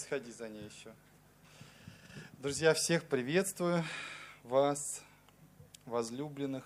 [0.00, 0.94] сходи за ней еще.
[2.38, 3.84] Друзья, всех приветствую.
[4.44, 5.02] Вас,
[5.84, 6.64] возлюбленных,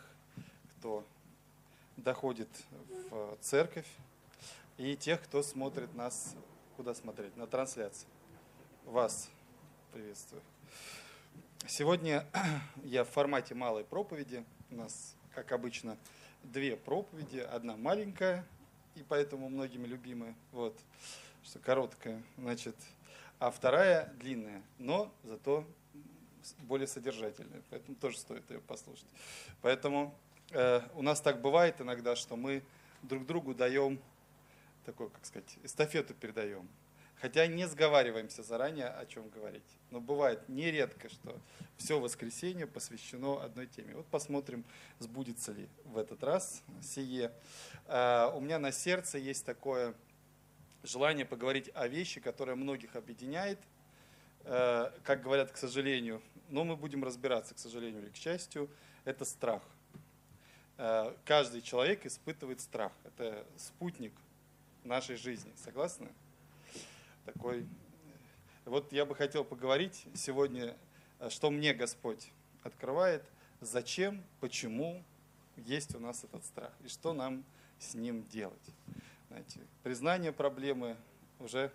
[0.79, 1.04] кто
[1.96, 2.48] доходит
[3.10, 3.88] в церковь,
[4.78, 6.36] и тех, кто смотрит нас,
[6.76, 8.06] куда смотреть, на трансляции.
[8.84, 9.28] Вас
[9.92, 10.40] приветствую.
[11.66, 12.24] Сегодня
[12.85, 14.44] я в формате малой проповеди.
[14.71, 15.98] У нас, как обычно,
[16.45, 17.38] две проповеди.
[17.38, 18.46] Одна маленькая,
[18.95, 20.37] и поэтому многими любимая.
[20.52, 20.78] Вот
[21.42, 22.77] что короткая, значит,
[23.38, 25.66] а вторая длинная, но зато
[26.60, 29.09] более содержательная, поэтому тоже стоит ее послушать.
[29.62, 30.14] Поэтому
[30.50, 32.62] э, у нас так бывает иногда, что мы
[33.02, 33.98] друг другу даем
[34.84, 36.68] такой, как сказать, эстафету передаем.
[37.20, 39.78] Хотя не сговариваемся заранее, о чем говорить.
[39.90, 41.40] Но бывает нередко, что
[41.76, 43.95] все воскресенье посвящено одной теме.
[43.95, 44.64] Вот посмотрим,
[44.98, 47.32] сбудется ли в этот раз сие.
[47.87, 49.95] Э, у меня на сердце есть такое
[50.84, 53.59] желание поговорить о вещи, которая многих объединяет,
[54.45, 58.71] э, как говорят, к сожалению, но мы будем разбираться, к сожалению или к счастью,
[59.04, 59.63] это страх.
[60.76, 62.93] Э, каждый человек испытывает страх.
[63.04, 64.13] Это спутник
[64.85, 65.53] нашей жизни.
[65.57, 66.09] Согласны?
[67.25, 67.67] Такой.
[68.65, 70.77] Вот я бы хотел поговорить сегодня,
[71.19, 72.31] э, что мне Господь
[72.63, 73.25] открывает,
[73.61, 75.03] зачем, почему
[75.57, 77.45] есть у нас этот страх и что нам
[77.79, 78.71] с ним делать.
[79.28, 80.97] Знаете, признание проблемы
[81.41, 81.70] уже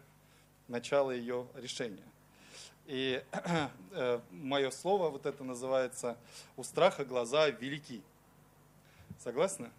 [0.68, 2.06] начало ее решения.
[2.86, 3.24] И
[3.92, 6.18] э, мое слово вот это называется
[6.58, 8.02] «У страха глаза велики».
[9.20, 9.70] Согласны?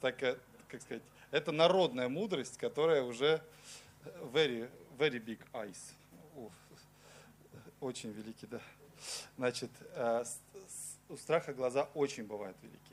[0.00, 3.42] Так, э, как сказать, это народная мудрость, которая уже
[4.32, 5.78] very, very big eyes.
[6.36, 6.50] О,
[7.80, 8.60] очень велики, да.
[9.36, 10.24] Значит, э,
[11.08, 12.87] у страха глаза очень бывают велики.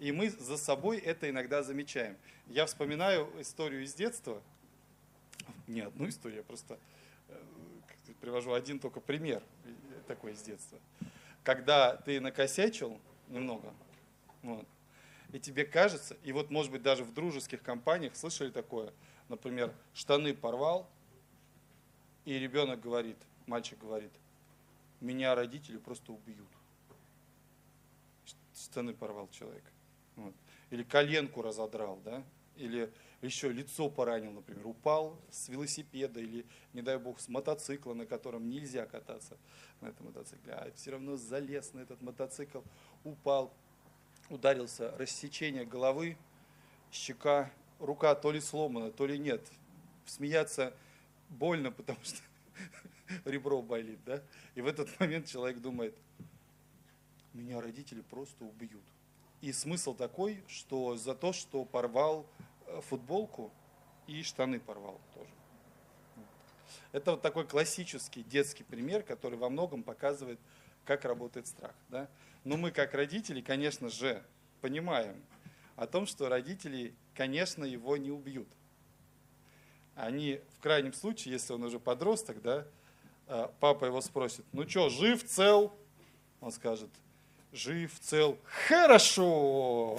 [0.00, 2.16] И мы за собой это иногда замечаем.
[2.46, 4.42] Я вспоминаю историю из детства,
[5.66, 6.78] не одну историю, я просто
[7.28, 7.38] э,
[8.22, 9.42] привожу один только пример
[10.06, 10.78] такой из детства.
[11.44, 13.74] Когда ты накосячил немного,
[14.42, 14.66] вот,
[15.34, 18.94] и тебе кажется, и вот может быть даже в дружеских компаниях слышали такое,
[19.28, 20.88] например, штаны порвал,
[22.24, 24.12] и ребенок говорит, мальчик говорит,
[25.00, 26.48] меня родители просто убьют.
[28.54, 29.64] Штаны порвал человек.
[30.20, 30.34] Вот.
[30.70, 32.22] Или коленку разодрал, да?
[32.56, 32.92] Или
[33.22, 38.48] еще лицо поранил, например, упал с велосипеда или, не дай бог, с мотоцикла, на котором
[38.48, 39.36] нельзя кататься
[39.80, 42.60] на этом мотоцикле, а все равно залез на этот мотоцикл,
[43.04, 43.52] упал,
[44.30, 46.16] ударился, рассечение головы,
[46.92, 49.42] щека, рука то ли сломана, то ли нет.
[50.06, 50.74] Смеяться
[51.28, 52.20] больно, потому что
[53.24, 54.22] ребро болит, да?
[54.54, 55.94] И в этот момент человек думает,
[57.32, 58.84] меня родители просто убьют.
[59.40, 62.26] И смысл такой, что за то, что порвал
[62.66, 63.50] э, футболку
[64.06, 65.30] и штаны порвал тоже.
[66.92, 70.38] Это вот такой классический детский пример, который во многом показывает,
[70.84, 71.74] как работает страх.
[71.88, 72.08] Да?
[72.44, 74.22] Но мы, как родители, конечно же,
[74.60, 75.22] понимаем
[75.76, 78.48] о том, что родители, конечно, его не убьют.
[79.94, 82.66] Они, в крайнем случае, если он уже подросток, да,
[83.26, 85.74] э, папа его спросит, ну что, жив, цел?
[86.40, 86.90] Он скажет,
[87.52, 89.98] жив, цел, хорошо.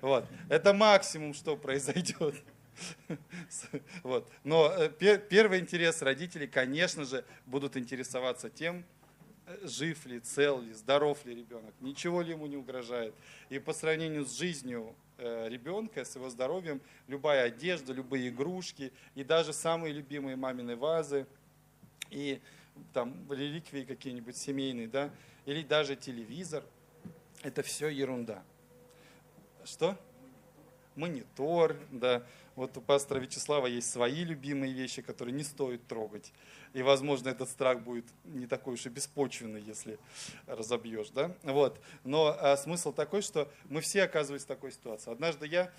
[0.00, 0.26] Вот.
[0.48, 2.34] Это максимум, что произойдет.
[4.02, 4.26] Вот.
[4.42, 8.84] Но э, первый интерес родителей, конечно же, будут интересоваться тем,
[9.46, 13.14] э, жив ли, цел ли, здоров ли ребенок, ничего ли ему не угрожает.
[13.50, 19.24] И по сравнению с жизнью э, ребенка, с его здоровьем, любая одежда, любые игрушки и
[19.24, 21.26] даже самые любимые мамины вазы
[22.08, 22.40] и
[22.94, 25.10] там реликвии какие-нибудь семейные, да,
[25.46, 26.64] или даже телевизор,
[27.42, 28.42] это все ерунда.
[29.64, 29.96] Что?
[30.96, 32.22] Монитор, да.
[32.56, 36.32] Вот у пастора Вячеслава есть свои любимые вещи, которые не стоит трогать.
[36.74, 39.98] И, возможно, этот страх будет не такой уж и беспочвенный, если
[40.46, 41.34] разобьешь, да.
[41.42, 41.80] Вот.
[42.04, 45.10] Но а, смысл такой, что мы все оказывались в такой ситуации.
[45.10, 45.72] Однажды я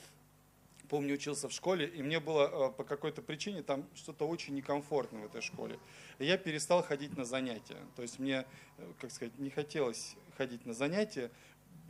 [0.92, 5.22] помню, учился в школе, и мне было э, по какой-то причине там что-то очень некомфортно
[5.22, 5.80] в этой школе.
[6.20, 7.78] И я перестал ходить на занятия.
[7.96, 8.46] То есть мне,
[8.78, 11.32] э, как сказать, не хотелось ходить на занятия,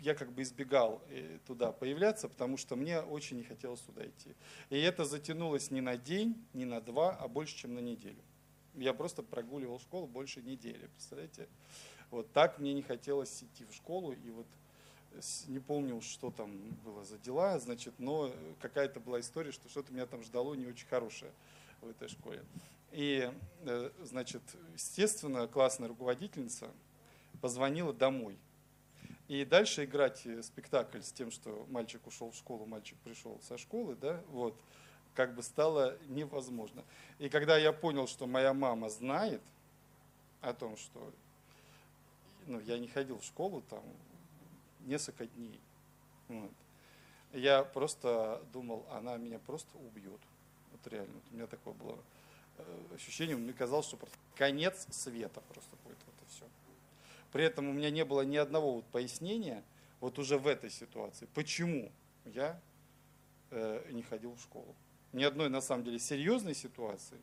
[0.01, 4.35] я как бы избегал э, туда появляться, потому что мне очень не хотелось туда идти.
[4.69, 8.21] И это затянулось не на день, не на два, а больше, чем на неделю.
[8.75, 11.47] Я просто прогуливал школу больше недели, представляете?
[12.11, 14.45] Вот так мне не хотелось идти в школу, и вот
[15.47, 16.51] не помню, что там
[16.83, 20.87] было за дела, значит, но какая-то была история, что что-то меня там ждало не очень
[20.87, 21.31] хорошее
[21.81, 22.43] в этой школе.
[22.91, 23.31] И,
[23.61, 24.41] э, значит,
[24.73, 26.69] естественно, классная руководительница
[27.41, 28.37] позвонила домой.
[29.27, 33.95] И дальше играть спектакль с тем, что мальчик ушел в школу, мальчик пришел со школы,
[33.95, 34.59] да, вот,
[35.15, 36.83] как бы стало невозможно.
[37.17, 39.41] И когда я понял, что моя мама знает
[40.41, 41.13] о том, что
[42.47, 43.83] ну, я не ходил в школу там
[44.85, 45.59] несколько дней,
[46.27, 46.51] вот,
[47.33, 50.19] я просто думал, она меня просто убьет.
[50.71, 51.97] Вот реально, у меня такое было
[52.57, 56.45] э, ощущение, мне казалось, что просто конец света просто будет это все.
[57.31, 59.63] При этом у меня не было ни одного вот пояснения
[59.99, 61.91] вот уже в этой ситуации, почему
[62.25, 62.59] я
[63.51, 64.75] э, не ходил в школу.
[65.13, 67.19] Ни одной, на самом деле, серьезной ситуации,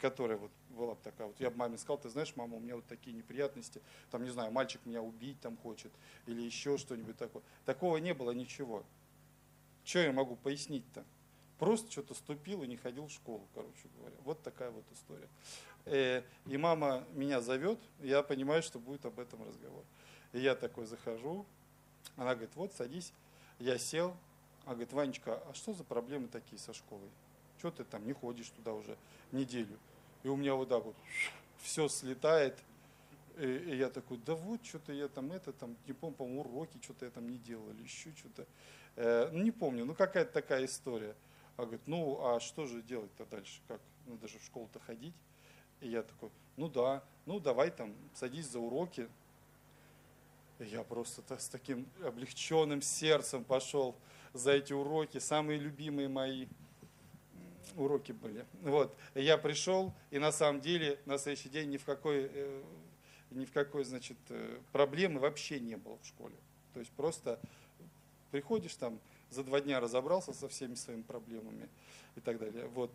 [0.00, 2.76] которая вот была бы такая, вот я бы маме сказал, ты знаешь, мама, у меня
[2.76, 3.80] вот такие неприятности,
[4.10, 5.92] там, не знаю, мальчик меня убить там хочет,
[6.26, 7.42] или еще что-нибудь такое.
[7.64, 8.84] Такого не было ничего.
[9.84, 11.04] Что я могу пояснить-то?
[11.58, 14.16] Просто что-то ступил и не ходил в школу, короче говоря.
[14.24, 15.28] Вот такая вот история.
[15.84, 19.84] Э, и мама меня зовет, я понимаю, что будет об этом разговор.
[20.32, 21.44] И я такой захожу,
[22.16, 23.12] она говорит, вот садись.
[23.58, 24.16] Я сел,
[24.64, 27.10] она говорит, Ванечка, а что за проблемы такие со школой?
[27.58, 28.96] Что ты там не ходишь туда уже
[29.32, 29.78] неделю?
[30.22, 30.96] И у меня вот так вот
[31.62, 32.58] все слетает.
[33.38, 36.78] И, и я такой, да вот, что-то я там это, там, не помню, по-моему, уроки
[36.82, 38.46] что-то я там не делал или еще что-то.
[38.96, 41.14] Э, ну, не помню, ну, какая-то такая история.
[41.56, 43.60] А говорит, ну, а что же делать-то дальше?
[43.68, 43.80] Как?
[44.06, 45.14] Надо же в школу-то ходить.
[45.80, 49.08] И я такой, ну да, ну давай там, садись за уроки.
[50.58, 53.96] И я просто с таким облегченным сердцем пошел
[54.34, 56.46] за эти уроки, самые любимые мои
[57.80, 58.46] уроки были.
[58.62, 58.96] Вот.
[59.14, 62.62] Я пришел, и на самом деле на следующий день ни в какой, э,
[63.30, 66.36] ни в какой значит, э, проблемы вообще не было в школе.
[66.74, 67.40] То есть просто
[68.30, 69.00] приходишь там,
[69.30, 71.68] за два дня разобрался со всеми своими проблемами
[72.16, 72.66] и так далее.
[72.68, 72.92] Вот.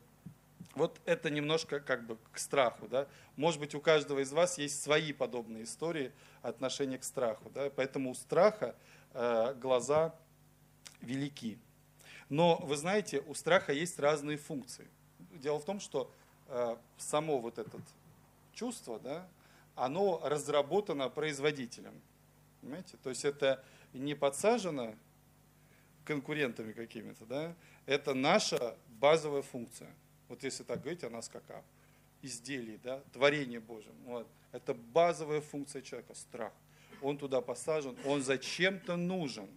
[0.73, 2.87] Вот это немножко как бы к страху.
[2.87, 3.07] Да?
[3.37, 6.11] Может быть, у каждого из вас есть свои подобные истории
[6.41, 7.49] отношения к страху.
[7.53, 7.69] Да?
[7.69, 8.75] Поэтому у страха
[9.13, 10.13] э, глаза
[11.01, 11.59] велики.
[12.29, 14.87] Но вы знаете, у страха есть разные функции.
[15.33, 16.11] Дело в том, что
[16.47, 17.79] э, само вот это
[18.53, 19.27] чувство, да,
[19.75, 21.93] оно разработано производителем.
[22.61, 22.97] Понимаете?
[23.03, 23.63] То есть это
[23.93, 24.95] не подсажено
[26.03, 27.55] конкурентами какими-то, да,
[27.85, 29.89] это наша базовая функция.
[30.27, 31.63] Вот если так говорить о нас как о
[32.83, 33.93] да, творение Божьем.
[34.05, 34.27] Вот.
[34.51, 36.53] Это базовая функция человека, страх.
[37.01, 39.47] Он туда посажен, он зачем-то нужен.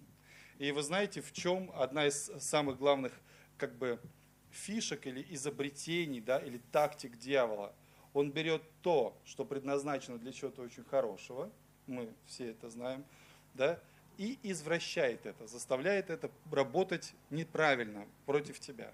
[0.58, 3.12] И вы знаете, в чем одна из самых главных
[3.56, 4.00] как бы,
[4.50, 7.74] фишек или изобретений, да, или тактик дьявола?
[8.12, 11.50] Он берет то, что предназначено для чего-то очень хорошего,
[11.86, 13.04] мы все это знаем,
[13.54, 13.80] да,
[14.16, 18.92] и извращает это, заставляет это работать неправильно против тебя.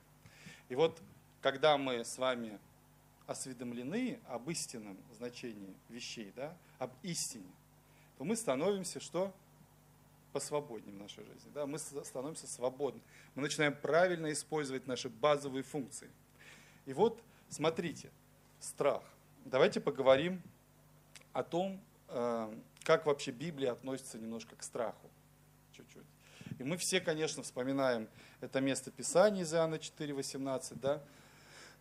[0.69, 1.01] И вот
[1.41, 2.59] когда мы с вами
[3.27, 7.51] осведомлены об истинном значении вещей, да, об истине,
[8.19, 9.33] то мы становимся что?
[10.35, 11.49] Посвободнее в нашей жизни.
[11.55, 11.65] Да?
[11.65, 13.01] Мы становимся свободны.
[13.37, 16.11] Мы начинаем правильно использовать наши базовые функции.
[16.87, 18.11] И вот, смотрите,
[18.59, 19.05] страх.
[19.45, 20.43] Давайте поговорим
[21.33, 22.53] о том, э,
[22.83, 25.09] как вообще Библия относится немножко к страху.
[25.71, 26.03] Чуть-чуть.
[26.59, 28.09] И мы все, конечно, вспоминаем
[28.41, 31.01] это место Писания из Иоанна 4,18, да,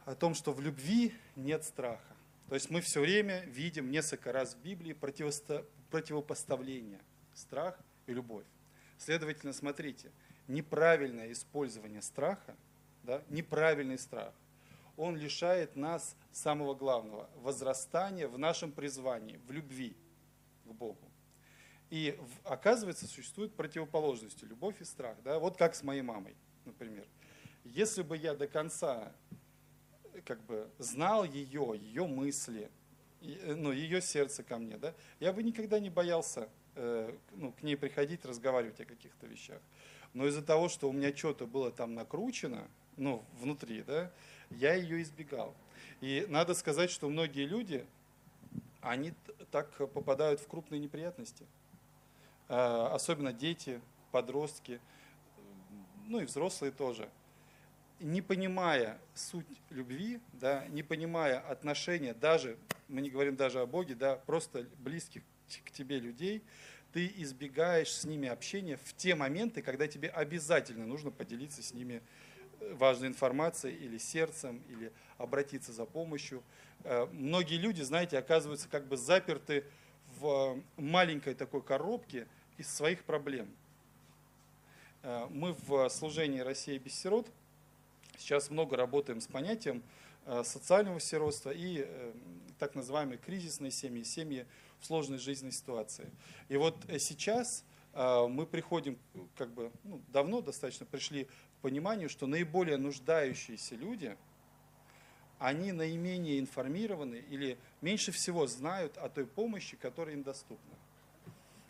[0.06, 2.14] о том, что в любви нет страха.
[2.50, 7.02] То есть мы все время видим несколько раз в Библии противопоставление
[7.34, 8.46] страх и любовь.
[8.98, 10.12] Следовательно, смотрите,
[10.48, 12.56] неправильное использование страха,
[13.04, 14.34] да, неправильный страх,
[14.98, 19.96] он лишает нас самого главного– возрастания в нашем призвании, в любви
[20.66, 21.12] к Богу.
[21.89, 25.18] И оказывается, существуют противоположности– любовь и страх.
[25.24, 25.39] Да?
[25.39, 26.36] Вот как с моей мамой,
[26.66, 27.08] например.
[27.63, 29.12] Если бы я до конца
[30.25, 32.70] как бы знал ее, ее мысли,
[33.22, 37.75] ну, ее сердце ко мне, да, я бы никогда не боялся э, ну, к ней
[37.75, 39.62] приходить, разговаривать о каких-то вещах.
[40.13, 44.12] Но из-за того, что у меня что-то было там накручено, ну, внутри, да,
[44.50, 45.56] я ее избегал.
[46.01, 47.86] И надо сказать, что многие люди,
[48.82, 49.13] они
[49.51, 51.46] так попадают в крупные неприятности.
[52.50, 54.80] Э, особенно дети, подростки,
[56.08, 57.10] ну и взрослые тоже–
[58.03, 62.58] не понимая суть любви, да, не понимая отношения, даже,
[62.89, 65.24] мы не говорим даже о Боге, да, просто близких
[65.62, 66.41] к тебе людей,
[66.91, 72.01] ты избегаешь с ними общения в те моменты, когда тебе обязательно нужно поделиться с ними
[72.60, 76.43] э, важной информацией или сердцем, или обратиться за помощью.
[76.83, 79.63] Э, многие люди, знаете, оказываются как бы заперты
[80.19, 83.50] в маленькой такой коробке из своих проблем.
[85.01, 87.27] Э, мы в служении «Россия без сирот»
[88.17, 89.83] Сейчас много работаем с понятием
[90.25, 92.13] э, социального сиротства и э,
[92.60, 94.45] так называемой кризисной семьи, семьи
[94.84, 96.12] в сложной жизненной ситуации.
[96.50, 97.63] И вот э, сейчас
[97.96, 98.98] мы приходим,
[99.38, 104.18] как бы ну, давно достаточно пришли к пониманию, что наиболее нуждающиеся люди,
[105.38, 110.74] они наименее информированы или меньше всего знают о той помощи, которая им доступна.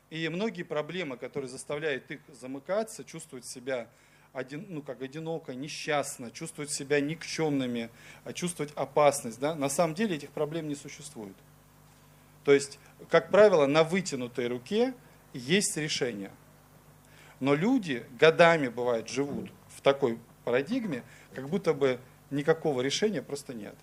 [0.10, 3.90] И многие проблемы, которые заставляют их замыкаться, чувствовать себя
[4.32, 7.90] один, ну, как одиноко, несчастно, чувствовать себя никчемными,
[8.24, 9.40] а чувствовать опасность.
[9.40, 9.56] Да?
[9.56, 11.36] На самом деле этих проблем не существует.
[12.44, 12.78] То есть,
[13.10, 14.94] как правило, на вытянутой руке
[15.34, 16.32] есть решение.
[17.40, 23.76] Но люди годами, бывает, живут в такой парадигме, как будто бы никакого решения просто нет.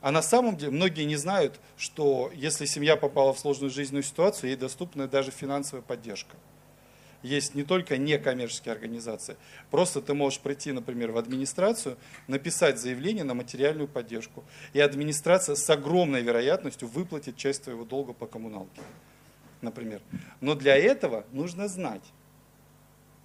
[0.00, 4.50] А на самом деле многие не знают, что если семья попала в сложную жизненную ситуацию,
[4.50, 6.36] ей доступна даже финансовая поддержка
[7.24, 9.36] есть не только некоммерческие организации.
[9.70, 11.96] Просто ты можешь прийти, например, в администрацию,
[12.28, 14.44] написать заявление на материальную поддержку.
[14.74, 18.82] И администрация с огромной вероятностью выплатит часть твоего долга по коммуналке,
[19.62, 20.02] например.
[20.40, 22.02] Но для этого нужно знать,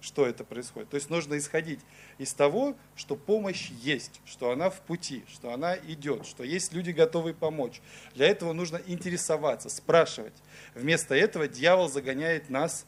[0.00, 0.88] что это происходит.
[0.88, 1.80] То есть нужно исходить
[2.16, 6.90] из того, что помощь есть, что она в пути, что она идет, что есть люди,
[6.90, 7.82] готовые помочь.
[8.14, 10.32] Для этого нужно интересоваться, спрашивать.
[10.74, 12.86] Вместо этого дьявол загоняет нас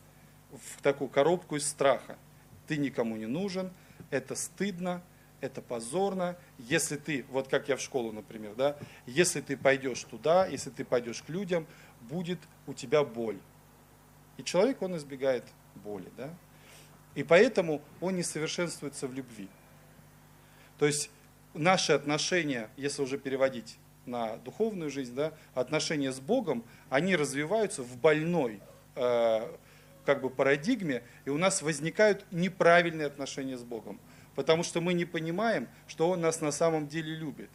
[0.52, 2.16] в такую коробку из страха.
[2.66, 3.72] Ты никому не нужен,
[4.10, 5.02] это стыдно,
[5.40, 6.36] это позорно.
[6.58, 10.84] Если ты, вот как я в школу, например, да, если ты пойдешь туда, если ты
[10.84, 11.66] пойдешь к людям,
[12.02, 13.38] будет у тебя боль.
[14.36, 15.44] И человек, он избегает
[15.74, 16.30] боли, да.
[17.14, 19.48] И поэтому он не совершенствуется в любви.
[20.78, 21.10] То есть
[21.54, 27.96] наши отношения, если уже переводить на духовную жизнь, да, отношения с Богом, они развиваются в
[27.98, 28.60] больной,
[28.96, 29.56] э,
[30.04, 34.00] как бы парадигме, и у нас возникают неправильные отношения с Богом,
[34.34, 37.50] потому что мы не понимаем, что Он нас на самом деле любит.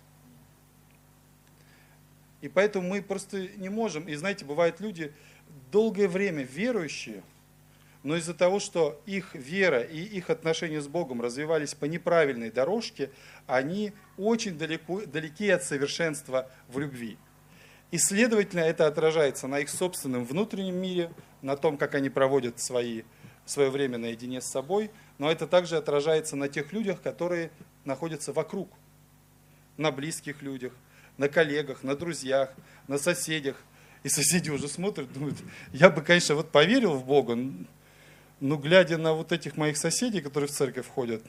[2.42, 5.14] И поэтому мы просто не можем, и знаете, бывают люди
[5.72, 7.24] долгое время верующие,
[8.04, 13.10] но из-за того, что их вера и их отношения с Богом развивались по неправильной дорожке,
[13.48, 17.18] они очень далеко, далеки от совершенства в любви.
[17.92, 23.04] И, следовательно, это отражается на их собственном внутреннем мире, на том, как они проводят свои,
[23.46, 27.50] свое время наедине с собой, но это также отражается на тех людях, которые
[27.86, 28.70] находятся вокруг,
[29.78, 30.74] на близких людях,
[31.18, 32.54] на коллегах, на друзьях,
[32.88, 33.56] на соседях.
[34.04, 35.38] И соседи уже смотрят, думают,
[35.72, 37.38] я бы, конечно, вот поверил в Бога,
[38.40, 41.24] но глядя на вот этих моих соседей, которые в церковь ходят,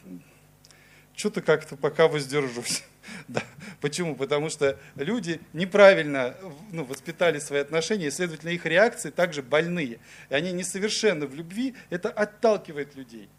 [1.19, 2.85] что-то как-то пока воздержусь.
[3.27, 3.43] Да.
[3.81, 4.15] Почему?
[4.15, 6.35] Потому что люди неправильно
[6.71, 9.99] ну, воспитали свои отношения, и, следовательно, их реакции также больные.
[10.29, 13.31] И они несовершенны в любви, это отталкивает людей.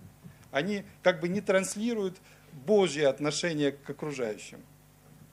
[0.52, 2.18] Они как бы не транслируют
[2.66, 4.60] Божье отношение к окружающим,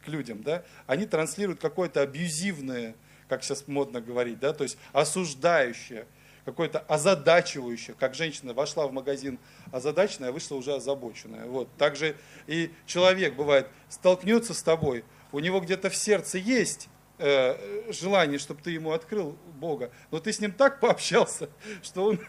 [0.04, 0.42] к людям.
[0.42, 0.64] Да?
[0.86, 2.94] Они транслируют какое-то абьюзивное,
[3.28, 4.52] как сейчас модно говорить, да?
[4.52, 6.06] то есть осуждающее,
[6.46, 9.38] какое-то озадачивающее, как женщина вошла в магазин
[9.72, 11.44] озадаченная, а вышла уже озабоченная.
[11.46, 11.68] Вот.
[11.76, 16.88] Также и человек бывает, столкнется с тобой, у него где-то в сердце есть
[17.18, 21.50] э, желание, чтобы ты ему открыл Бога, но ты с ним так пообщался,
[21.82, 22.20] что он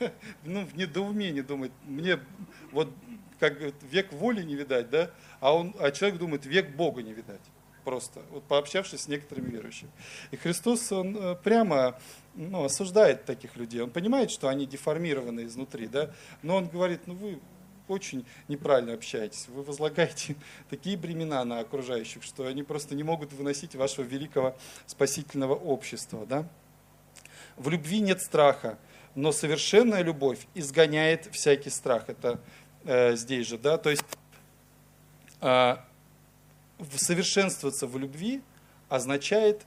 [0.44, 2.18] ну, в недоумении думает, мне
[2.72, 2.90] вот
[3.38, 5.10] как век воли не видать, да,
[5.40, 7.42] а, он, а человек думает, век Бога не видать
[7.88, 9.90] просто, вот пообщавшись с некоторыми верующими.
[10.30, 11.98] И Христос, он э, прямо
[12.34, 13.80] ну, осуждает таких людей.
[13.80, 16.10] Он понимает, что они деформированы изнутри, да,
[16.42, 17.40] но он говорит, ну вы
[17.88, 20.36] очень неправильно общаетесь, вы возлагаете
[20.68, 24.54] такие бремена на окружающих, что они просто не могут выносить вашего великого
[24.84, 26.26] спасительного общества.
[26.26, 26.46] Да?
[27.56, 28.78] В любви нет страха,
[29.14, 32.04] но совершенная любовь изгоняет всякий страх.
[32.08, 32.38] Это
[32.84, 34.04] э, здесь же, да, то есть
[35.40, 35.76] э,
[36.96, 38.42] совершенствоваться в любви
[38.88, 39.62] означает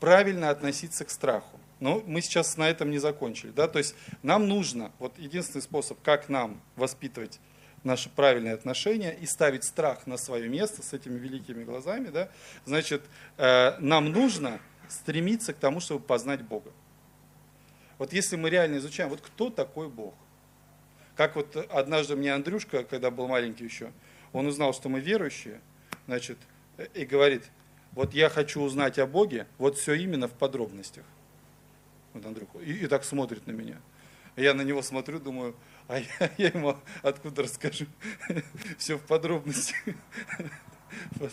[0.00, 1.58] правильно относиться к страху.
[1.78, 3.50] Но мы сейчас на этом не закончили.
[3.50, 3.68] Да?
[3.68, 7.40] То есть нам нужно, вот единственный способ, как нам воспитывать
[7.84, 12.28] наши правильные отношения и ставить страх на свое место с этими великими глазами, да,
[12.66, 13.02] значит,
[13.38, 16.72] э, нам нужно стремиться к тому, чтобы познать Бога.
[17.96, 20.14] Вот если мы реально изучаем, вот кто такой Бог?
[21.16, 23.92] Как вот однажды мне Андрюшка, когда был маленький еще,
[24.32, 25.60] он узнал, что мы верующие,
[26.10, 26.38] значит,
[26.94, 27.44] и говорит,
[27.92, 31.04] вот я хочу узнать о Боге, вот все именно в подробностях.
[32.14, 33.80] Вот Андрюха, и, и так смотрит на меня.
[34.34, 35.54] Я на него смотрю, думаю,
[35.86, 37.86] а я, я ему откуда расскажу?
[38.78, 39.78] Все в подробностях.
[41.12, 41.30] Вот.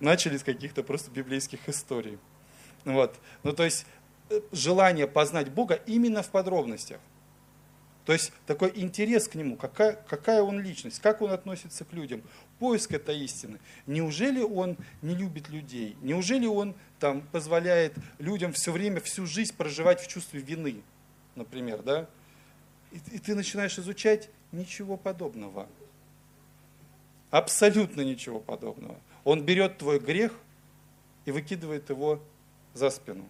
[0.00, 2.18] Начали с каких-то просто библейских историй.
[2.84, 3.16] Вот.
[3.42, 3.86] Ну, то есть,
[4.28, 7.00] э, желание познать Бога именно в подробностях.
[8.08, 12.22] То есть такой интерес к нему, какая, какая он личность, как он относится к людям,
[12.58, 13.60] поиск этой истины.
[13.86, 15.94] Неужели он не любит людей?
[16.00, 20.80] Неужели он там, позволяет людям все время, всю жизнь проживать в чувстве вины,
[21.34, 22.08] например, да?
[22.92, 25.68] И, и ты начинаешь изучать ничего подобного.
[27.30, 28.98] Абсолютно ничего подобного.
[29.24, 30.32] Он берет твой грех
[31.26, 32.22] и выкидывает его
[32.72, 33.28] за спину.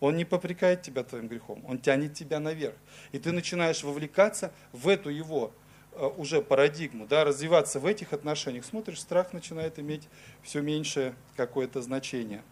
[0.00, 2.76] Он не попрекает тебя твоим грехом, он тянет тебя наверх.
[3.12, 5.52] И ты начинаешь вовлекаться в эту его
[5.92, 8.64] э, уже парадигму, да, развиваться в этих отношениях.
[8.64, 10.08] Смотришь, страх начинает иметь
[10.42, 12.42] все меньшее какое-то значение.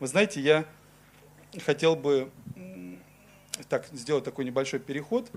[0.00, 0.64] Вы знаете, я
[1.64, 2.30] хотел бы
[3.68, 5.30] так, сделать такой небольшой переход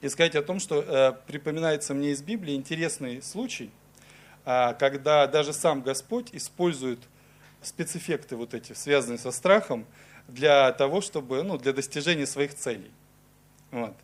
[0.00, 3.70] и сказать о том, что э, припоминается мне из Библии интересный случай,
[4.44, 7.00] э, когда даже сам Господь использует
[7.64, 9.86] спецэффекты вот эти, связанные со страхом,
[10.28, 12.90] для того, чтобы, ну, для достижения своих целей.
[13.70, 13.94] Вот.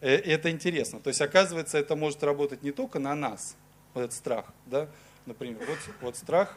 [0.00, 1.00] И э, это интересно.
[1.00, 3.56] То есть, оказывается, это может работать не только на нас,
[3.94, 4.88] вот этот страх, да,
[5.26, 6.56] например, вот, вот страх,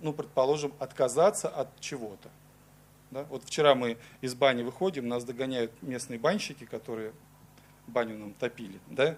[0.00, 2.28] ну, предположим, отказаться от чего-то.
[3.10, 3.24] Да?
[3.24, 7.12] Вот вчера мы из бани выходим, нас догоняют местные банщики, которые
[7.86, 9.16] баню нам топили, да,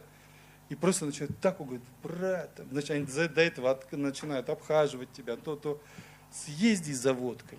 [0.72, 5.78] и просто начинают так, он брат, значит, они до этого начинают обхаживать тебя, то-то,
[6.30, 7.58] съезди за водкой.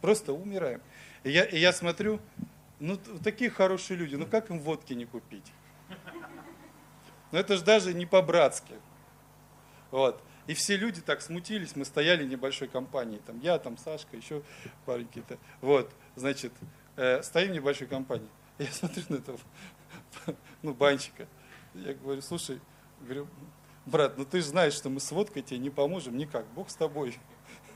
[0.00, 0.80] Просто умираем.
[1.24, 2.20] И я, и я смотрю,
[2.78, 5.52] ну, такие хорошие люди, ну как им водки не купить?
[7.32, 8.74] Ну это же даже не по-братски.
[9.90, 10.22] Вот.
[10.46, 14.44] И все люди так смутились, мы стояли небольшой компанией, там я, там Сашка, еще
[14.86, 15.36] пареньки-то.
[15.60, 16.52] Вот, значит,
[16.94, 18.28] э, стоим в небольшой компании.
[18.58, 19.40] Я смотрю на этого,
[20.62, 21.26] ну, банчика.
[21.74, 22.60] Я говорю, слушай,
[23.00, 23.28] говорю,
[23.86, 26.74] брат, ну ты же знаешь, что мы с водкой тебе не поможем никак, Бог с
[26.74, 27.18] тобой,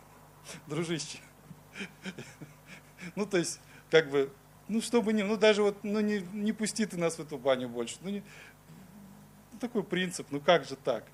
[0.67, 1.19] дружище.
[3.14, 4.33] Ну, то есть, как бы,
[4.69, 7.69] ну, чтобы не, ну, даже вот, ну, не, не пусти ты нас в эту баню
[7.69, 7.97] больше.
[8.02, 8.23] Ну, не,
[9.52, 11.05] ну, такой принцип, ну, как же так?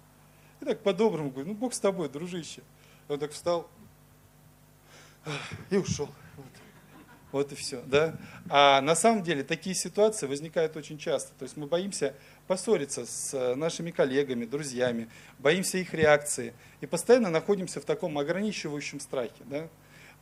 [0.61, 2.63] И так по-доброму говорю, ну Бог с тобой, дружище.
[3.09, 3.69] Он так встал
[5.71, 6.09] и ушел.
[6.37, 6.47] Вот.
[7.33, 7.83] вот и все.
[7.83, 8.17] Да?
[8.49, 11.33] А на самом деле такие ситуации возникают очень часто.
[11.39, 12.15] То есть мы боимся
[12.47, 15.09] поссориться с э, нашими коллегами, друзьями,
[15.39, 16.53] боимся их реакции.
[16.81, 19.43] И постоянно находимся в таком ограничивающем страхе.
[19.47, 19.69] Да?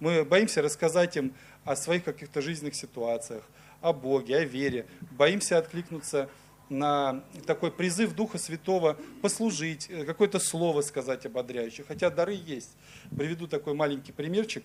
[0.00, 3.42] Мы боимся рассказать им о своих каких-то жизненных ситуациях,
[3.80, 4.86] о Боге, о вере.
[5.12, 6.28] Боимся откликнуться
[6.68, 12.70] на такой призыв Духа Святого послужить, э, какое-то слово сказать ободряющее, хотя дары есть.
[13.16, 14.64] Приведу такой маленький примерчик.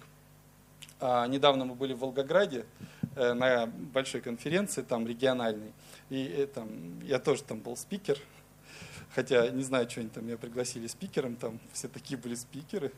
[1.00, 2.66] А, недавно мы были в Волгограде
[3.34, 5.74] на большой конференции, там региональной,
[6.10, 8.20] и э, там, я тоже там был спикер,
[9.14, 12.92] хотя не знаю, что они там меня пригласили спикером, там все такие были спикеры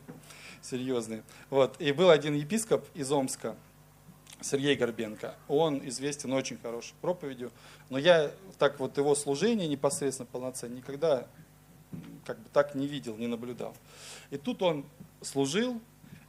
[0.62, 1.22] серьезные.
[1.48, 1.80] Вот.
[1.80, 3.56] И был один епископ из Омска,
[4.42, 5.34] Сергей Горбенко.
[5.48, 7.52] Он известен очень хорошей проповедью,
[7.88, 11.26] но я так вот его служение непосредственно полноценно никогда
[12.24, 13.74] как бы так не видел, не наблюдал.
[14.30, 14.86] И тут он
[15.20, 15.80] служил,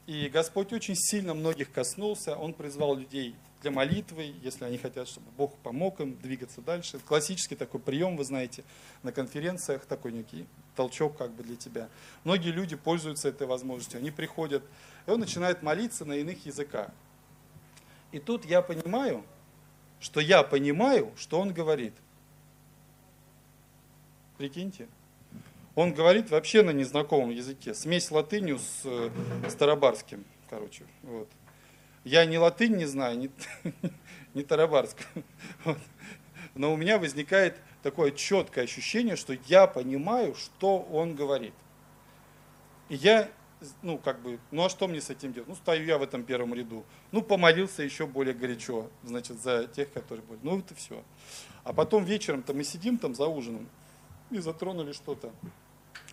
[0.08, 2.36] и Господь очень сильно многих коснулся.
[2.36, 7.00] Он призвал людей для молитвы, если они хотят, чтобы Бог помог им двигаться дальше.
[7.00, 8.64] Классический такой прием, вы знаете,
[9.04, 11.90] на конференциях, такой некий толчок как бы для тебя.
[12.24, 14.64] Многие люди пользуются этой возможностью, они приходят,
[15.06, 16.90] и он начинает молиться на иных языках.
[18.12, 19.24] И тут я понимаю,
[20.00, 21.94] что я понимаю, что он говорит.
[24.38, 24.88] Прикиньте.
[25.76, 27.74] Он говорит вообще на незнакомом языке.
[27.74, 29.10] Смесь латынью с э,
[29.50, 30.84] старобарским, короче.
[31.04, 31.30] Вот.
[32.04, 33.32] Я ни латынь не знаю, ни,
[34.34, 35.24] ни тарабарскую.
[35.66, 35.78] Вот.
[36.56, 41.54] Но у меня возникает такое четкое ощущение, что я понимаю, что он говорит.
[42.90, 43.30] И я
[43.82, 45.48] ну, как бы, ну а что мне с этим делать?
[45.48, 46.84] Ну, стою я в этом первом ряду.
[47.12, 50.40] Ну, помолился еще более горячо, значит, за тех, которые были.
[50.44, 51.04] Ну, это все.
[51.64, 53.70] А потом вечером-то мы сидим там за ужином
[54.32, 55.32] и затронули что-то.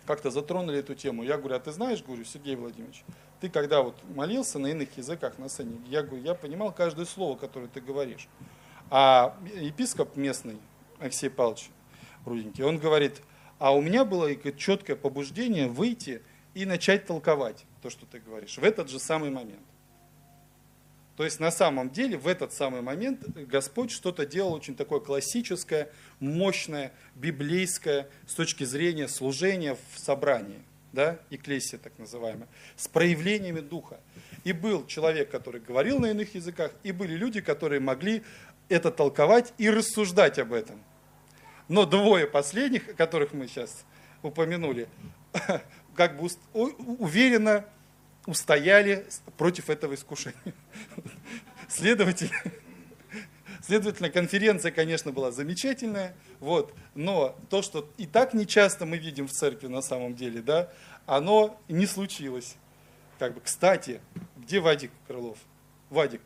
[0.09, 1.21] Как-то затронули эту тему.
[1.21, 3.03] Я говорю, а ты знаешь, говорю, Сергей Владимирович,
[3.41, 7.37] ты когда вот молился на иных языках на сцене, я говорю, я понимал каждое слово,
[7.37, 8.27] которое ты говоришь.
[8.89, 10.57] А епископ местный,
[10.97, 11.69] Алексей Павлович
[12.25, 13.21] Руденький, он говорит,
[13.59, 16.23] а у меня было четкое побуждение выйти
[16.55, 19.61] и начать толковать то, что ты говоришь, в этот же самый момент.
[21.19, 25.89] То есть на самом деле в этот самый момент Господь что-то делал очень такое классическое,
[26.21, 30.61] мощное, библейское с точки зрения служения в собрании,
[30.93, 33.99] да, экклесия так называемая, с проявлениями Духа.
[34.45, 38.23] И был человек, который говорил на иных языках, и были люди, которые могли
[38.69, 40.81] это толковать и рассуждать об этом.
[41.67, 43.83] Но двое последних, которых мы сейчас
[44.23, 44.87] упомянули,
[45.97, 47.65] как бы уверенно
[48.29, 49.05] устояли
[49.37, 50.53] против этого искушения.
[51.67, 52.31] Следовательно,
[53.61, 59.31] следовательно, конференция, конечно, была замечательная, вот, но то, что и так нечасто мы видим в
[59.31, 60.71] церкви на самом деле, да,
[61.05, 62.55] оно не случилось.
[63.17, 63.99] Как бы, кстати,
[64.37, 65.37] где Вадик Крылов?
[65.89, 66.21] Вадик,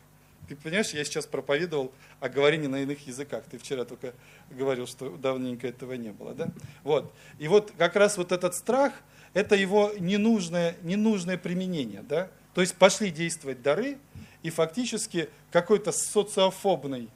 [0.48, 3.44] Ты понимаешь, я сейчас проповедовал о говорении на иных языках.
[3.50, 4.14] Ты вчера только
[4.50, 6.34] говорил, что давненько этого не было.
[6.34, 6.48] Да?
[6.82, 7.12] Вот.
[7.38, 8.92] И вот как раз вот этот страх,
[9.34, 12.02] это его ненужное, ненужное применение.
[12.02, 12.30] Да?
[12.54, 13.98] То есть пошли действовать дары,
[14.42, 17.08] и фактически какой-то социофобный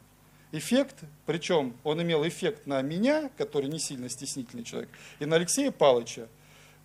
[0.50, 5.70] эффект, причем он имел эффект на меня, который не сильно стеснительный человек, и на Алексея
[5.70, 6.26] Павловича,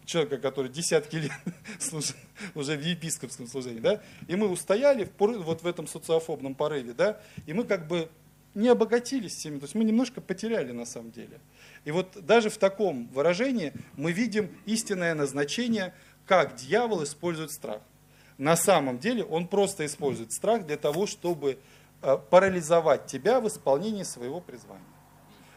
[0.06, 1.32] человека, который десятки лет
[1.80, 2.18] служил
[2.56, 7.22] уже в епископском служении, да, и мы устояли в, вот в этом социофобном порыве, да,
[7.46, 8.10] и мы как бы
[8.54, 11.40] не обогатились всеми, то есть мы немножко потеряли на самом деле.
[11.86, 15.94] И вот даже в таком выражении мы видим истинное назначение,
[16.26, 17.82] как дьявол использует страх.
[18.38, 21.60] На самом деле он просто использует страх для того, чтобы
[22.02, 24.84] э, парализовать тебя в исполнении своего призвания.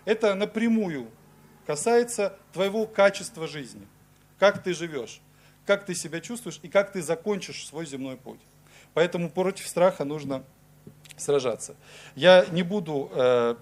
[0.05, 1.11] Это напрямую
[1.67, 3.87] касается твоего качества жизни
[4.39, 5.21] как ты живешь,
[5.65, 8.41] как ты себя чувствуешь и как ты закончишь свой земной путь.
[8.95, 10.45] Поэтому против страха нужно
[11.17, 11.77] сражаться.
[12.15, 13.57] Я не буду э,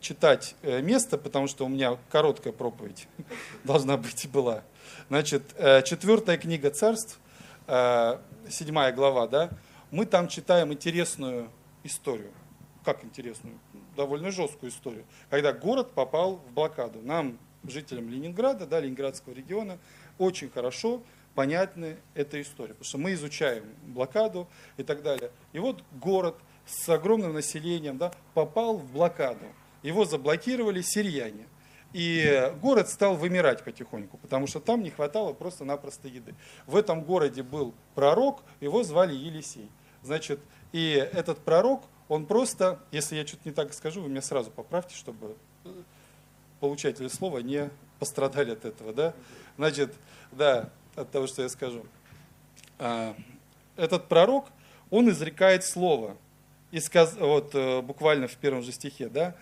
[0.00, 3.08] читать э, место, потому что у меня короткая проповедь
[3.64, 4.62] должна быть и была.
[5.08, 7.18] Значит, э, четвертая книга царств,
[7.66, 8.18] э,
[8.48, 9.50] седьмая глава, да,
[9.90, 11.50] мы там читаем интересную
[11.82, 12.30] историю.
[12.84, 13.58] Как интересную?
[13.96, 15.04] Довольно жесткую историю.
[15.28, 17.00] Когда город попал в блокаду.
[17.02, 19.78] Нам, жителям Ленинграда, да, Ленинградского региона,
[20.18, 21.02] очень хорошо
[21.34, 25.30] понятна эта история, потому что мы изучаем блокаду и так далее.
[25.52, 26.36] И вот город
[26.70, 29.46] с огромным населением да, попал в блокаду.
[29.82, 31.46] Его заблокировали сирияне.
[31.92, 36.34] И город стал вымирать потихоньку, потому что там не хватало просто-напросто еды.
[36.66, 39.68] В этом городе был пророк, его звали Елисей.
[40.02, 44.52] Значит, и этот пророк, он просто, если я что-то не так скажу, вы меня сразу
[44.52, 45.36] поправьте, чтобы
[46.60, 49.14] получатели слова не пострадали от этого, да?
[49.56, 49.92] Значит,
[50.30, 51.84] да, от того, что я скажу.
[52.78, 53.16] А,
[53.76, 54.46] этот пророк,
[54.90, 56.16] он изрекает слово,
[56.70, 59.36] и сказ, вот э, буквально в первом же стихе, да,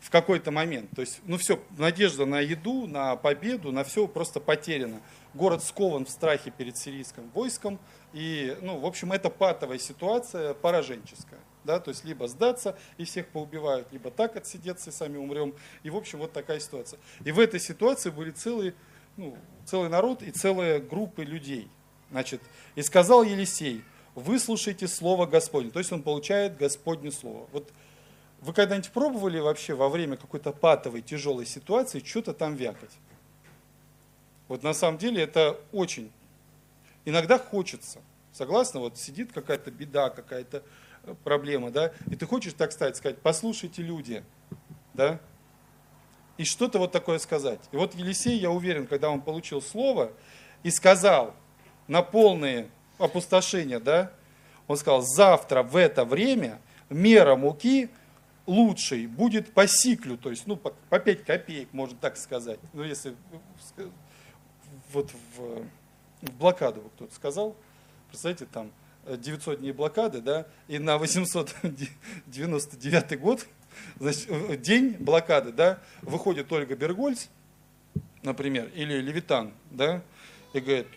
[0.00, 0.90] в какой-то момент.
[0.94, 5.00] То есть, ну все, надежда на еду, на победу, на все просто потеряно.
[5.32, 7.78] Город скован в страхе перед сирийским войском,
[8.12, 11.40] и, ну, в общем, это патовая ситуация, пораженческая.
[11.64, 15.54] Да, то есть либо сдаться и всех поубивают, либо так отсидеться и сами умрем.
[15.82, 17.00] И, в общем, вот такая ситуация.
[17.24, 18.74] И в этой ситуации были целые,
[19.16, 21.70] ну, целый народ и целые группы людей.
[22.10, 22.42] Значит,
[22.74, 23.82] и сказал Елисей,
[24.14, 25.70] выслушайте слово Господне.
[25.70, 27.46] То есть он получает Господне слово.
[27.52, 27.72] Вот
[28.40, 32.92] вы когда-нибудь пробовали вообще во время какой-то патовой, тяжелой ситуации что-то там вякать?
[34.48, 36.12] Вот на самом деле это очень.
[37.04, 38.00] Иногда хочется.
[38.32, 38.80] Согласна?
[38.80, 40.62] Вот сидит какая-то беда, какая-то
[41.22, 44.24] проблема, да, и ты хочешь так стать, сказать, послушайте люди,
[44.94, 45.20] да,
[46.36, 47.60] и что-то вот такое сказать.
[47.72, 50.12] И вот Елисей, я уверен, когда он получил слово
[50.62, 51.34] и сказал
[51.86, 54.12] на полное опустошение, да,
[54.66, 57.90] он сказал, завтра в это время мера муки
[58.46, 62.58] лучшей будет по сиклю, то есть, ну, по, по 5 копеек, можно так сказать.
[62.72, 63.14] Ну, если
[64.92, 65.64] вот в,
[66.22, 67.54] в блокаду кто-то сказал,
[68.08, 68.72] представляете, там
[69.06, 73.46] 900 дней блокады, да, и на 899 год,
[73.98, 77.28] значит, день блокады, да, выходит Ольга Бергольц,
[78.22, 80.02] например, или Левитан, да,
[80.52, 80.88] и говорит,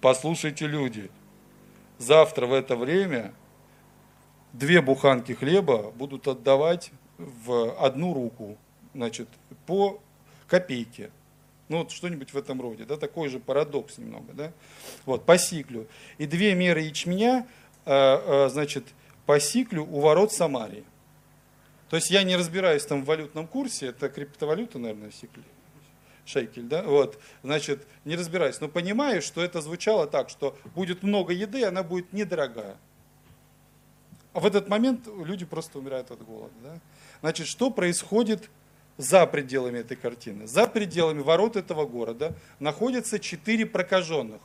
[0.00, 1.08] послушайте, люди,
[2.02, 3.32] завтра в это время
[4.52, 8.56] две буханки хлеба будут отдавать в одну руку,
[8.94, 9.28] значит,
[9.66, 10.00] по
[10.46, 11.10] копейке.
[11.68, 14.52] Ну, вот что-нибудь в этом роде, да, такой же парадокс немного, да,
[15.06, 15.86] вот, по сиклю.
[16.18, 17.46] И две меры ячменя,
[17.86, 18.84] э, э, значит,
[19.24, 20.84] по сиклю у ворот Самарии.
[21.88, 25.40] То есть я не разбираюсь там в валютном курсе, это криптовалюта, наверное, сикль,
[26.24, 31.32] шейкель, да, вот, значит, не разбираюсь, но понимаю, что это звучало так, что будет много
[31.32, 32.76] еды, она будет недорогая.
[34.32, 36.78] А в этот момент люди просто умирают от голода, да.
[37.20, 38.50] Значит, что происходит
[38.96, 40.46] за пределами этой картины.
[40.46, 44.40] За пределами ворот этого города находятся четыре прокаженных.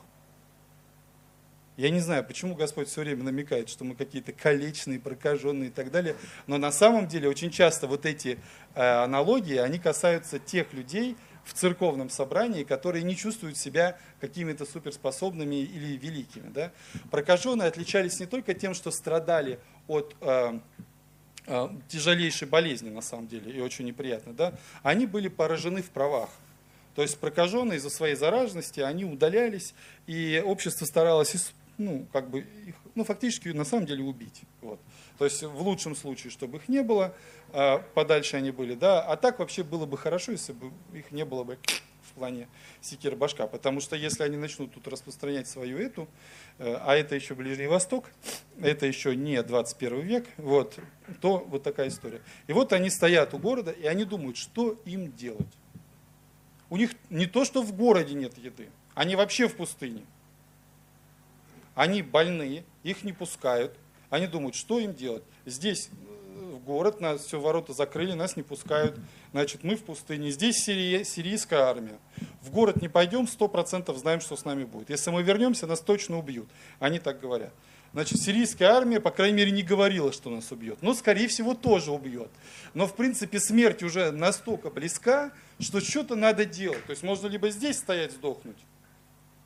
[1.78, 5.92] Я не знаю, почему Господь все время намекает, что мы какие-то колечные, прокаженные и так
[5.92, 6.16] далее.
[6.48, 8.40] Но на самом деле очень часто вот эти
[8.74, 11.16] э, аналогии, они касаются тех людей
[11.48, 16.50] в церковном собрании, которые не чувствуют себя какими-то суперспособными или великими.
[16.50, 16.72] Да?
[17.10, 20.60] Прокаженные отличались не только тем, что страдали от э,
[21.50, 26.30] Э, тяжелейшей болезни, на самом деле, и очень неприятно, да, они были поражены в правах.
[26.94, 29.74] То есть прокаженные из-за своей зараженности, они удалялись,
[30.08, 34.42] и общество старалось, ну, как бы, их, ну, фактически, на самом деле, убить.
[34.62, 34.82] Вот.
[35.17, 37.13] То есть в лучшем случае, чтобы их не было,
[37.53, 41.25] э, подальше они были, да, а так вообще было бы хорошо, если бы их не
[41.25, 41.58] было бы
[42.17, 42.47] плане
[42.82, 43.47] секира башка.
[43.47, 46.08] Потому что если они начнут тут распространять свою эту,
[46.58, 48.10] а это еще Ближний Восток,
[48.60, 50.77] это еще не 21 век, вот,
[51.21, 52.21] то вот такая история.
[52.47, 55.47] И вот они стоят у города, и они думают, что им делать.
[56.69, 60.03] У них не то, что в городе нет еды, они вообще в пустыне.
[61.75, 63.77] Они больные, их не пускают.
[64.10, 65.24] Они думают, что им делать.
[65.46, 68.98] Здесь э, в город, нас все ворота закрыли, нас не пускают.
[69.32, 70.32] Значит, мы в пустыне.
[70.32, 72.00] Здесь сирия, сирийская армия.
[72.41, 74.89] В город не пойдем, сто процентов знаем, что с нами будет.
[74.89, 76.48] Если мы вернемся, нас точно убьют.
[76.80, 77.54] Они так говорят.
[77.93, 80.82] Значит, сирийская армия, по крайней мере, не говорила, что нас убьет.
[80.82, 82.30] Но, скорее всего, тоже убьет.
[82.74, 86.86] Но, в принципе, смерть уже настолько близка, что что-то надо делать.
[86.86, 88.58] То есть можно либо здесь стоять, сдохнуть,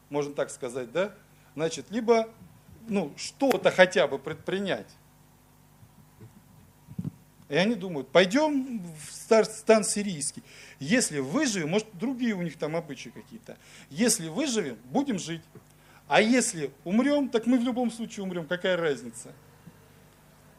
[0.10, 1.14] можно так сказать, да?
[1.56, 2.30] Значит, либо
[2.88, 4.88] ну, что-то хотя бы предпринять.
[7.50, 10.42] И они думают, пойдем в стан сирийский.
[10.80, 13.58] Если выживем, может, другие у них там обычаи какие-то.
[13.90, 15.42] Если выживем, будем жить.
[16.08, 18.46] А если умрем, так мы в любом случае умрем.
[18.46, 19.34] Какая разница?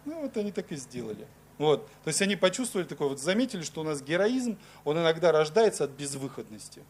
[0.04, 1.26] Ну, вот они так и сделали.
[1.56, 1.86] Вот.
[2.04, 5.90] То есть они почувствовали такое, вот заметили, что у нас героизм, он иногда рождается от
[5.90, 6.82] безвыходности.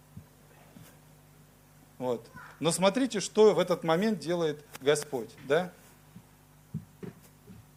[2.02, 2.28] Вот.
[2.58, 5.30] Но смотрите, что в этот момент делает Господь.
[5.46, 5.72] Да?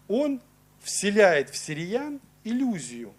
[0.07, 0.41] Он
[0.81, 3.13] вселяет в сириян иллюзию.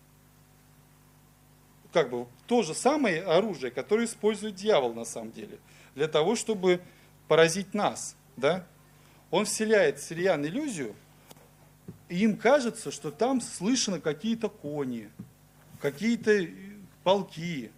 [1.92, 5.61] Как бы то же самое оружие, которое использует дьявол на самом деле.
[5.95, 6.81] Для того, чтобы
[7.29, 8.16] поразить нас.
[8.37, 8.66] Да?
[9.31, 10.97] Он вселяет в сириян иллюзию,
[12.09, 15.09] и им кажется, что там слышно какие-то кони,
[15.81, 16.49] какие-то
[17.05, 17.71] полки,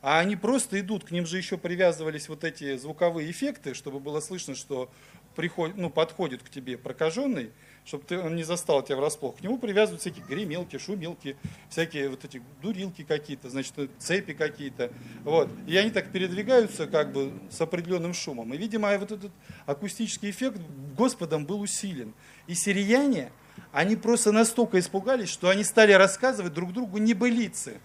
[0.00, 4.20] а они просто идут, к ним же еще привязывались вот эти звуковые эффекты, чтобы было
[4.20, 4.90] слышно, что
[5.34, 7.50] приходит, ну, подходит к тебе прокаженный,
[7.84, 9.38] чтобы ты, он не застал тебя врасплох.
[9.38, 11.36] К нему привязывают всякие гремелки, шумелки,
[11.68, 14.92] всякие вот эти дурилки какие-то, значит, цепи какие-то.
[15.24, 15.48] Вот.
[15.66, 18.52] И они так передвигаются как бы с определенным шумом.
[18.52, 19.32] И, видимо, вот этот
[19.66, 20.60] акустический эффект
[20.96, 22.14] Господом был усилен.
[22.46, 23.32] И сирияне,
[23.72, 27.80] они просто настолько испугались, что они стали рассказывать друг другу небылицы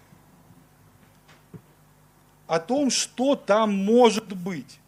[2.46, 4.78] о том, что там может быть.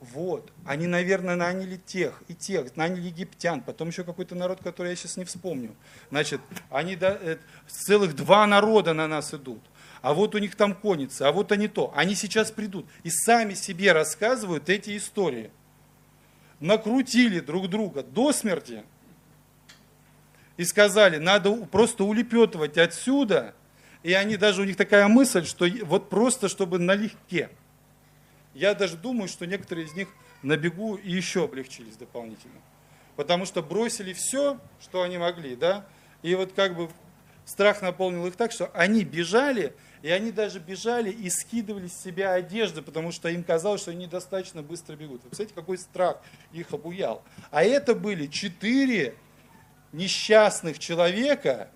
[0.00, 4.96] Вот, они, наверное, наняли тех и тех, наняли египтян, потом еще какой-то народ, который я
[4.96, 5.74] сейчас не вспомню.
[6.10, 9.60] Значит, они да, э, целых два народа на нас идут.
[10.00, 11.92] А вот у них там конница, а вот они то.
[11.96, 15.50] Они сейчас придут и сами себе рассказывают эти истории.
[16.60, 18.84] Накрутили друг друга до смерти
[20.56, 23.56] и сказали, надо просто улепетывать отсюда–
[24.02, 27.50] и они даже, у них такая мысль, что вот просто, чтобы налегке.
[28.54, 30.08] Я даже думаю, что некоторые из них
[30.42, 32.60] на бегу и еще облегчились дополнительно.
[33.16, 35.86] Потому что бросили все, что они могли, да,
[36.22, 36.88] и вот как бы
[37.44, 42.32] страх наполнил их так, что они бежали, и они даже бежали и скидывали с себя
[42.34, 45.22] одежды, потому что им казалось, что они недостаточно быстро бегут.
[45.24, 46.18] Вы представляете, какой страх
[46.52, 47.22] их обуял.
[47.50, 49.14] А это были четыре
[49.92, 51.70] несчастных человека,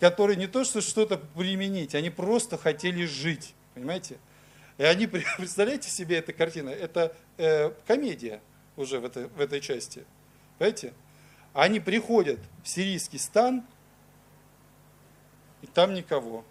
[0.00, 4.18] которые не то что что-то применить, они просто хотели жить, понимаете?
[4.78, 5.06] И они,
[5.38, 8.40] представляете себе эту картину, это э, комедия
[8.76, 10.04] уже в этой, в этой части,
[10.58, 10.92] понимаете?
[11.54, 13.64] Они приходят в сирийский стан,
[15.62, 16.44] и там никого.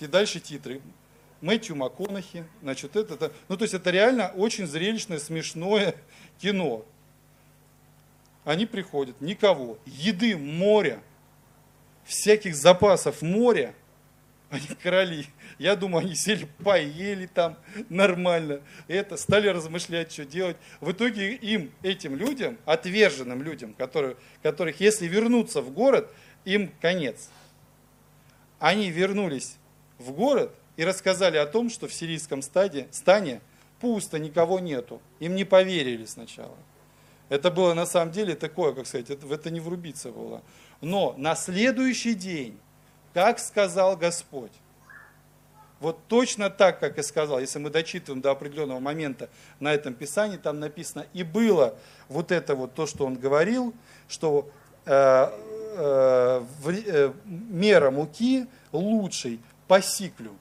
[0.00, 0.80] И дальше титры.
[1.40, 5.94] Мэтью МакКонахи, значит, это, это, ну, то есть это реально очень зрелищное, смешное
[6.40, 6.84] кино.
[8.44, 11.00] Они приходят, никого, еды, море,
[12.08, 13.74] всяких запасов моря,
[14.50, 15.26] они короли.
[15.58, 17.58] Я думаю, они сели, поели там
[17.90, 18.62] нормально.
[18.88, 20.56] Это, стали размышлять, что делать.
[20.80, 26.10] В итоге им, этим людям, отверженным людям, которые, которых, если вернуться в город,
[26.46, 27.28] им конец.
[28.58, 29.56] Они вернулись
[29.98, 33.42] в город и рассказали о том, что в сирийском стаде, стане
[33.80, 35.02] пусто, никого нету.
[35.20, 36.56] Им не поверили сначала.
[37.28, 40.42] Это было на самом деле такое, как сказать, в это не врубиться было.
[40.80, 42.58] Но на следующий день,
[43.14, 44.52] как сказал Господь,
[45.80, 49.28] вот точно так, как и сказал, если мы дочитываем до определенного момента
[49.60, 51.76] на этом Писании, там написано, и было
[52.08, 53.74] вот это вот то, что он говорил,
[54.08, 54.50] что
[54.86, 60.36] э, э, э, мера муки лучшей по сиклю.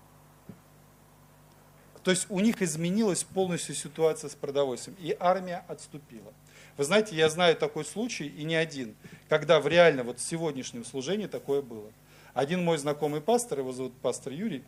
[2.03, 6.33] То есть у них изменилась полностью ситуация с продовольствием, и армия отступила.
[6.77, 8.95] Вы знаете, я знаю такой случай, и не один,
[9.29, 11.91] когда в реально вот в сегодняшнем служении такое было.
[12.33, 14.63] Один мой знакомый пастор, его зовут пастор Юрий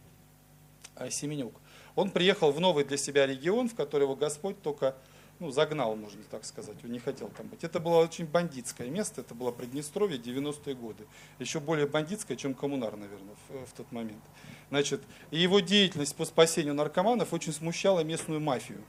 [0.95, 1.53] э, Семенюк,
[1.95, 4.95] он приехал в новый для себя регион, в который его Господь только
[5.39, 7.63] ну, загнал, можно так сказать, он не хотел там быть.
[7.63, 11.05] Это было очень бандитское место, это было Приднестровье, 90-е годы.
[11.37, 14.23] Еще более бандитское, чем коммунар, наверное, в, в тот момент.
[14.69, 18.83] Значит, и его деятельность по спасению наркоманов очень смущала местную мафию,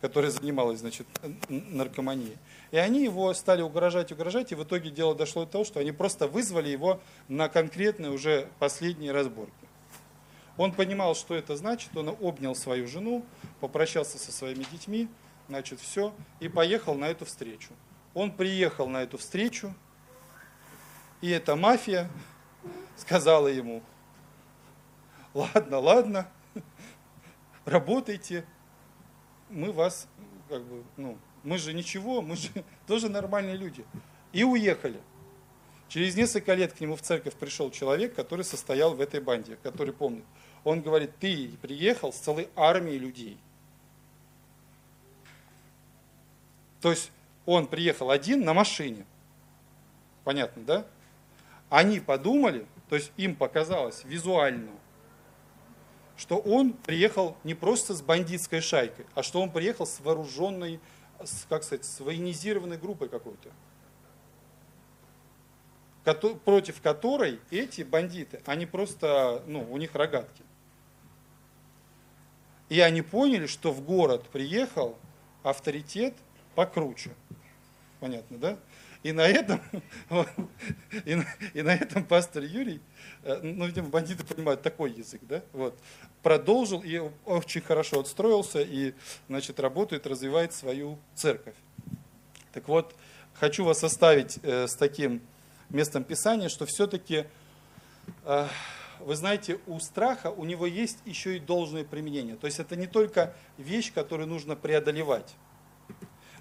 [0.00, 1.06] которая занималась, значит,
[1.48, 2.36] наркоманией.
[2.70, 5.92] И они его стали угрожать, угрожать, и в итоге дело дошло до того, что они
[5.92, 9.52] просто вызвали его на конкретные уже последние разборки.
[10.56, 13.24] Он понимал, что это значит, он обнял свою жену,
[13.60, 15.08] попрощался со своими детьми,
[15.48, 17.70] значит, все, и поехал на эту встречу.
[18.14, 19.74] Он приехал на эту встречу,
[21.20, 22.10] и эта мафия
[22.96, 23.82] сказала ему,
[25.34, 26.28] ладно, ладно,
[27.64, 28.44] работайте,
[29.50, 30.08] мы вас,
[30.48, 32.48] как бы, ну, мы же ничего, мы же
[32.86, 33.84] тоже нормальные люди.
[34.32, 35.00] И уехали.
[35.88, 39.94] Через несколько лет к нему в церковь пришел человек, который состоял в этой банде, который
[39.94, 40.24] помнит.
[40.64, 43.38] Он говорит, ты приехал с целой армией людей.
[46.80, 47.10] То есть
[47.46, 49.06] он приехал один на машине.
[50.24, 50.86] Понятно, да?
[51.70, 54.70] Они подумали, то есть им показалось визуально,
[56.18, 60.80] что он приехал не просто с бандитской шайкой, а что он приехал с вооруженной,
[61.24, 63.50] с, как сказать, с военизированной группой какой-то,
[66.44, 70.42] против которой эти бандиты, они просто, ну, у них рогатки.
[72.68, 74.98] И они поняли, что в город приехал
[75.42, 76.14] авторитет–
[76.58, 77.10] покруче.
[78.00, 78.58] Понятно, да?
[79.08, 79.58] И на этом,
[81.06, 82.82] и, на, и на этом пастор Юрий,
[83.22, 85.78] э, ну, видимо, бандиты понимают такой язык, да, вот,
[86.22, 88.92] продолжил и очень хорошо отстроился и,
[89.26, 91.54] значит, работает, развивает свою церковь.
[92.52, 92.94] Так вот,
[93.32, 95.22] хочу вас оставить э, с таким
[95.70, 97.24] местом Писания, что все-таки,
[98.26, 98.46] э,
[99.00, 102.36] вы знаете, у страха у него есть еще и должное применение.
[102.36, 105.34] То есть это не только вещь, которую нужно преодолевать.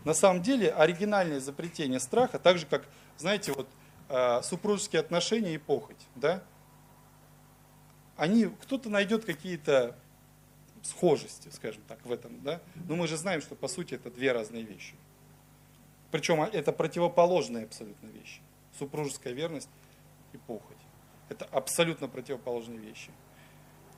[0.04, 2.86] На самом деле оригинальное изобретение страха, так же как,
[3.18, 3.68] знаете, вот
[4.10, 6.44] э, супружеские отношения и похоть, да,
[8.16, 9.96] они, кто-то найдет какие-то
[10.82, 14.32] схожести, скажем так, в этом, да, но мы же знаем, что по сути это две
[14.32, 14.96] разные вещи.
[16.12, 18.42] Причем это противоположные абсолютно вещи.
[18.80, 19.70] Супружеская верность
[20.34, 20.78] и похоть.
[21.30, 23.12] Это абсолютно противоположные вещи.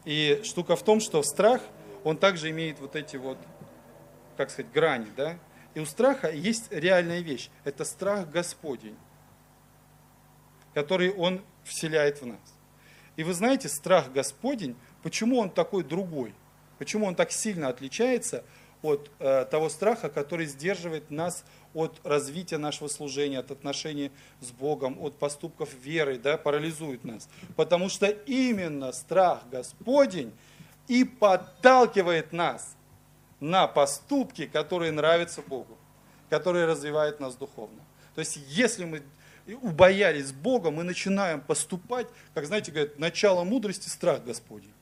[0.06, 1.62] И штука в том, что страх,
[2.04, 3.38] он также имеет вот эти вот,
[4.38, 5.38] как сказать, грани, да,
[5.74, 7.50] и у страха есть реальная вещь.
[7.64, 8.98] Это страх Господень,
[10.74, 12.40] который Он вселяет в нас.
[13.16, 16.34] И вы знаете, страх Господень, почему он такой другой?
[16.78, 18.46] Почему он так сильно отличается
[18.82, 24.98] от э, того страха, который сдерживает нас от развития нашего служения, от отношений с Богом,
[25.02, 27.28] от поступков веры, да, парализует нас.
[27.58, 30.32] Потому что именно страх Господень
[30.88, 32.78] и подталкивает нас
[33.40, 35.78] на поступки, которые нравятся Богу,
[36.30, 37.82] которые развивают нас духовно.
[38.16, 39.04] То есть, если мы
[39.62, 44.74] убоялись Бога, мы начинаем поступать, как, знаете, говорят, начало мудрости– страх Господень.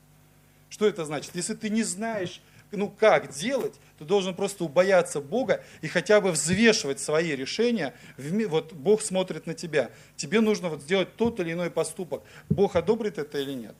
[0.69, 1.35] Что это значит?
[1.35, 2.41] Если ты не знаешь,
[2.71, 7.93] ну как делать, ты должен просто убояться Бога и хотя бы взвешивать свои решения.
[8.17, 9.91] Вот Бог смотрит на тебя.
[10.17, 12.23] Тебе нужно вот сделать тот или иной поступок.
[12.49, 13.75] Бог одобрит это или нет?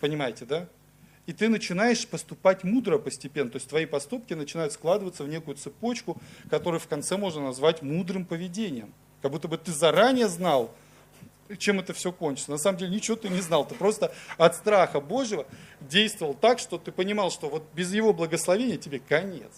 [0.00, 0.68] Понимаете, да?
[1.30, 3.48] И ты начинаешь поступать мудро постепенно.
[3.50, 8.24] То есть твои поступки начинают складываться в некую цепочку, которую в конце можно назвать мудрым
[8.24, 8.92] поведением.
[9.22, 10.74] Как будто бы ты заранее знал,
[11.56, 12.50] чем это все кончится.
[12.50, 13.64] На самом деле ничего ты не знал.
[13.64, 15.46] Ты просто от страха Божьего
[15.80, 19.52] действовал так, что ты понимал, что вот без его благословения тебе конец.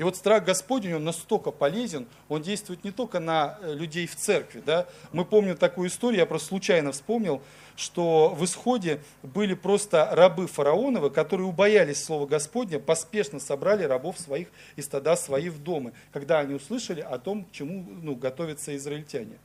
[0.00, 4.16] И вот страх Господень, он настолько полезен, он действует не только на э, людей в
[4.16, 4.62] церкви.
[4.64, 4.86] Да?
[5.12, 7.42] Мы помним такую историю, я просто случайно вспомнил,
[7.76, 14.48] что в исходе были просто рабы фараоновы, которые убоялись слова Господня, поспешно собрали рабов своих
[14.76, 19.36] и стада свои в дома, когда они услышали о том, к чему ну, готовятся израильтяне.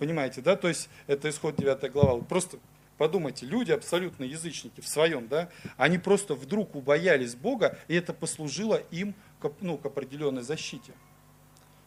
[0.00, 0.56] Понимаете, да?
[0.56, 2.20] То есть это исход 9 глава.
[2.22, 2.58] Просто
[2.96, 8.76] Подумайте, люди абсолютно язычники в своем, да, они просто вдруг убоялись Бога, и это послужило
[8.90, 10.92] им к, ну, к определенной защите.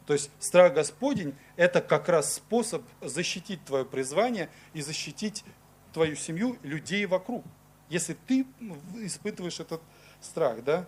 [0.05, 5.43] То есть страх Господень– это как раз способ защитить твое призвание и защитить
[5.93, 7.43] твою семью, людей вокруг.
[7.89, 8.45] Если ты
[8.95, 9.81] испытываешь этот
[10.21, 10.87] страх, да?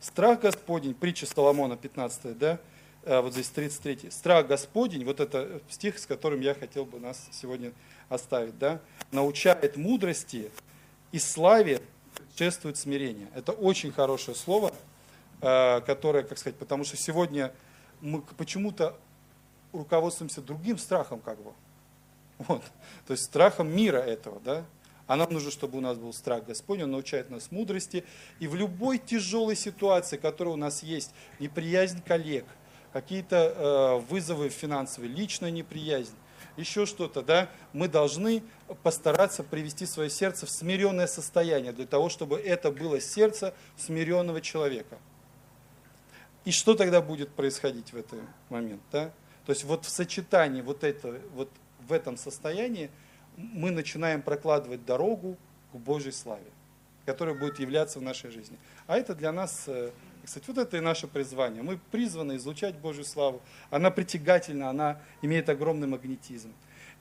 [0.00, 2.60] Страх Господень, притча Соломона 15, да?
[3.04, 4.10] Э, вот здесь 33.
[4.10, 7.72] Страх Господень, вот это стих, с которым я хотел бы нас сегодня
[8.08, 8.80] оставить, да?
[9.12, 10.50] Научает мудрости
[11.12, 11.80] и славе
[12.14, 13.28] предшествует смирение.
[13.34, 14.72] Это очень хорошее слово,
[15.42, 17.52] Э, которая, как сказать, потому что сегодня
[18.02, 18.98] мы почему-то
[19.72, 21.52] руководствуемся другим страхом, как бы.
[22.38, 22.62] Вот.
[23.06, 24.64] То есть страхом мира этого, да?
[25.06, 28.04] А нам нужно, чтобы у нас был страх Господень, Он научает нас мудрости.
[28.38, 32.44] И в любой тяжелой ситуации, которая у нас есть, неприязнь коллег,
[32.92, 36.14] какие-то э, вызовы финансовые, личная неприязнь,
[36.56, 38.42] еще что-то, да, мы должны
[38.82, 44.98] постараться привести свое сердце в смиренное состояние, для того, чтобы это было сердце смиренного человека.
[46.44, 48.82] И что тогда будет происходить в этот момент?
[48.90, 49.12] Да?
[49.46, 51.50] То есть вот в сочетании вот, это, вот
[51.86, 52.90] в этом состоянии
[53.36, 55.36] мы начинаем прокладывать дорогу
[55.72, 56.50] к Божьей славе,
[57.04, 58.58] которая будет являться в нашей жизни.
[58.86, 59.68] А это для нас,
[60.22, 61.62] э, кстати, вот это и наше призвание.
[61.62, 63.40] Мы призваны излучать Божью славу.
[63.70, 66.52] Она притягательна, она имеет огромный магнетизм.